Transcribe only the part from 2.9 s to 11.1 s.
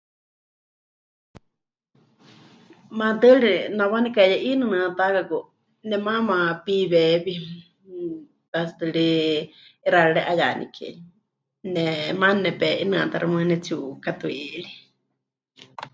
Maatɨari nawá nekaheye'inɨnɨ́atakaku nemaama piweewi, tatsíetɨ ri 'ixɨarari 'ayaniké,